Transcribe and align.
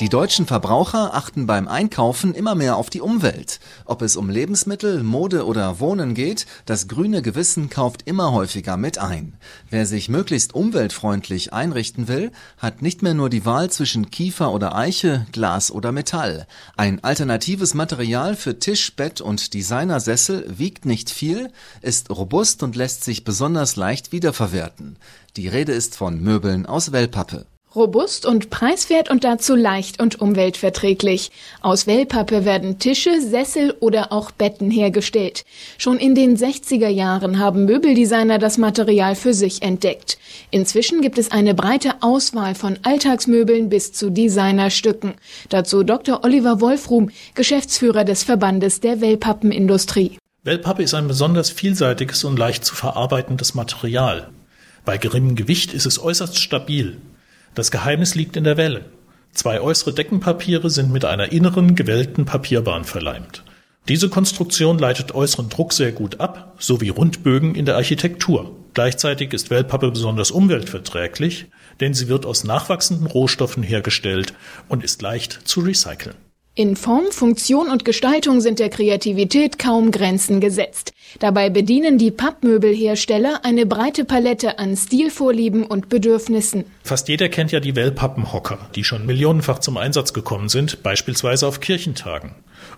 Die 0.00 0.08
deutschen 0.08 0.46
Verbraucher 0.46 1.14
achten 1.14 1.46
beim 1.46 1.68
Einkaufen 1.68 2.34
immer 2.34 2.54
mehr 2.54 2.76
auf 2.76 2.88
die 2.88 3.02
Umwelt. 3.02 3.60
Ob 3.84 4.00
es 4.00 4.16
um 4.16 4.30
Lebensmittel, 4.30 5.02
Mode 5.02 5.46
oder 5.46 5.80
Wohnen 5.80 6.14
geht, 6.14 6.46
das 6.64 6.88
grüne 6.88 7.20
Gewissen 7.20 7.68
kauft 7.68 8.02
immer 8.06 8.32
häufiger 8.32 8.76
mit 8.78 8.98
ein. 8.98 9.34
Wer 9.70 9.84
sich 9.86 10.08
möglichst 10.08 10.54
umweltfreundlich 10.54 11.52
einrichten 11.52 12.08
will, 12.08 12.32
hat 12.56 12.80
nicht 12.80 13.02
mehr 13.02 13.14
nur 13.14 13.28
die 13.28 13.44
Wahl 13.44 13.70
zwischen 13.70 14.10
Kiefer 14.10 14.52
oder 14.52 14.74
Eiche, 14.74 15.26
Glas 15.30 15.70
oder 15.70 15.92
Metall. 15.92 16.46
Ein 16.76 17.04
alternatives 17.04 17.74
Material 17.74 18.34
für 18.34 18.58
Tisch, 18.58 18.96
Bett 18.96 19.20
und 19.20 19.52
Designersessel 19.52 20.46
wiegt 20.48 20.86
nicht 20.86 21.10
viel, 21.10 21.52
ist 21.82 22.10
robust 22.10 22.62
und 22.62 22.76
lässt 22.76 23.04
sich 23.04 23.24
besonders 23.24 23.76
leicht 23.76 24.10
wiederverwerten. 24.10 24.96
Die 25.36 25.48
Rede 25.48 25.72
ist 25.72 25.96
von 25.96 26.20
Möbeln 26.20 26.66
aus 26.66 26.92
Wellpappe. 26.92 27.46
Robust 27.74 28.26
und 28.26 28.50
preiswert 28.50 29.10
und 29.10 29.24
dazu 29.24 29.54
leicht 29.54 30.00
und 30.00 30.20
umweltverträglich. 30.20 31.30
Aus 31.60 31.86
Wellpappe 31.86 32.44
werden 32.44 32.78
Tische, 32.78 33.20
Sessel 33.20 33.74
oder 33.80 34.12
auch 34.12 34.30
Betten 34.30 34.70
hergestellt. 34.70 35.44
Schon 35.78 35.98
in 35.98 36.14
den 36.14 36.36
60er 36.36 36.88
Jahren 36.88 37.38
haben 37.38 37.64
Möbeldesigner 37.64 38.38
das 38.38 38.58
Material 38.58 39.14
für 39.14 39.32
sich 39.32 39.62
entdeckt. 39.62 40.18
Inzwischen 40.50 41.00
gibt 41.00 41.18
es 41.18 41.30
eine 41.30 41.54
breite 41.54 41.94
Auswahl 42.00 42.54
von 42.54 42.78
Alltagsmöbeln 42.82 43.68
bis 43.68 43.92
zu 43.92 44.10
Designerstücken. 44.10 45.14
Dazu 45.48 45.82
Dr. 45.82 46.24
Oliver 46.24 46.60
Wolfrum, 46.60 47.10
Geschäftsführer 47.34 48.04
des 48.04 48.22
Verbandes 48.22 48.80
der 48.80 49.00
Wellpappenindustrie. 49.00 50.18
Wellpappe 50.44 50.82
ist 50.82 50.94
ein 50.94 51.06
besonders 51.06 51.50
vielseitiges 51.50 52.24
und 52.24 52.36
leicht 52.38 52.64
zu 52.64 52.74
verarbeitendes 52.74 53.54
Material. 53.54 54.28
Bei 54.84 54.98
geringem 54.98 55.36
Gewicht 55.36 55.72
ist 55.72 55.86
es 55.86 56.02
äußerst 56.02 56.36
stabil. 56.36 56.96
Das 57.54 57.70
Geheimnis 57.70 58.14
liegt 58.14 58.36
in 58.36 58.44
der 58.44 58.56
Welle. 58.56 58.86
Zwei 59.32 59.60
äußere 59.60 59.92
Deckenpapiere 59.92 60.70
sind 60.70 60.92
mit 60.92 61.04
einer 61.04 61.32
inneren 61.32 61.74
gewellten 61.74 62.24
Papierbahn 62.24 62.84
verleimt. 62.84 63.44
Diese 63.88 64.08
Konstruktion 64.08 64.78
leitet 64.78 65.14
äußeren 65.14 65.48
Druck 65.48 65.72
sehr 65.72 65.92
gut 65.92 66.20
ab, 66.20 66.54
sowie 66.58 66.90
Rundbögen 66.90 67.54
in 67.54 67.64
der 67.64 67.76
Architektur. 67.76 68.56
Gleichzeitig 68.74 69.32
ist 69.32 69.50
Wellpappe 69.50 69.90
besonders 69.90 70.30
umweltverträglich, 70.30 71.46
denn 71.80 71.92
sie 71.92 72.08
wird 72.08 72.24
aus 72.24 72.44
nachwachsenden 72.44 73.06
Rohstoffen 73.06 73.62
hergestellt 73.62 74.34
und 74.68 74.84
ist 74.84 75.02
leicht 75.02 75.32
zu 75.44 75.60
recyceln. 75.60 76.14
In 76.54 76.76
Form, 76.76 77.10
Funktion 77.12 77.70
und 77.70 77.86
Gestaltung 77.86 78.42
sind 78.42 78.58
der 78.58 78.68
Kreativität 78.68 79.58
kaum 79.58 79.90
Grenzen 79.90 80.38
gesetzt. 80.38 80.92
Dabei 81.18 81.48
bedienen 81.48 81.96
die 81.96 82.10
Pappmöbelhersteller 82.10 83.40
eine 83.42 83.64
breite 83.64 84.04
Palette 84.04 84.58
an 84.58 84.76
Stilvorlieben 84.76 85.64
und 85.64 85.88
Bedürfnissen. 85.88 86.66
Fast 86.84 87.08
jeder 87.08 87.30
kennt 87.30 87.52
ja 87.52 87.60
die 87.60 87.74
Wellpappenhocker, 87.74 88.58
die 88.74 88.84
schon 88.84 89.06
millionenfach 89.06 89.60
zum 89.60 89.78
Einsatz 89.78 90.12
gekommen 90.12 90.50
sind, 90.50 90.82
beispielsweise 90.82 91.46
auf 91.46 91.60
Kirchentagen. 91.60 92.34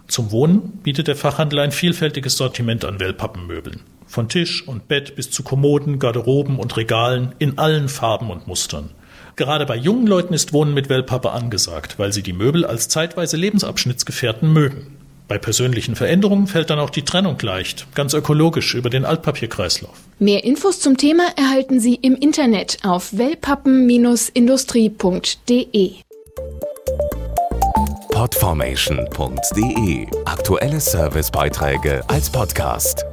Zum 0.07 0.31
Wohnen 0.31 0.79
bietet 0.85 1.09
der 1.09 1.17
Fachhandel 1.17 1.59
ein 1.59 1.73
vielfältiges 1.73 2.37
Sortiment 2.37 2.85
an 2.85 3.01
Wellpappenmöbeln. 3.01 3.81
Von 4.07 4.29
Tisch 4.29 4.69
und 4.69 4.87
Bett 4.87 5.17
bis 5.17 5.33
zu 5.33 5.43
Kommoden, 5.43 5.99
Garderoben 5.99 6.61
und 6.61 6.77
Regalen 6.77 7.35
in 7.41 7.59
allen 7.59 7.89
Farben 7.89 8.31
und 8.31 8.47
Mustern. 8.47 8.91
Gerade 9.37 9.67
bei 9.67 9.77
jungen 9.77 10.07
Leuten 10.07 10.35
ist 10.35 10.53
Wohnen 10.53 10.75
mit 10.75 10.89
Wellpappe 10.89 11.31
angesagt, 11.31 11.99
weil 11.99 12.13
sie 12.13 12.23
die 12.23 12.33
Möbel 12.33 12.65
als 12.65 12.89
zeitweise 12.89 13.37
Lebensabschnittsgefährten 13.37 14.53
mögen. 14.53 14.95
Bei 15.27 15.39
persönlichen 15.39 15.97
Veränderungen 15.97 16.47
fällt 16.47 16.69
dann 16.69 16.79
auch 16.79 16.91
die 16.91 17.01
Trennung 17.03 17.39
leicht, 17.41 17.87
ganz 17.95 18.13
ökologisch 18.13 18.75
über 18.75 18.91
den 18.91 19.07
Altpapierkreislauf. 19.07 19.95
Mehr 20.19 20.45
Infos 20.45 20.81
zum 20.81 20.99
Thema 20.99 21.25
erhalten 21.37 21.81
Sie 21.81 21.95
im 21.95 22.15
Internet 22.15 22.77
auf 22.83 23.17
wellpappen-industrie.de. 23.17 25.93
Podformation.de 28.13 30.07
Aktuelle 30.25 30.81
Servicebeiträge 30.81 32.03
als 32.09 32.31
Podcast. 32.31 33.05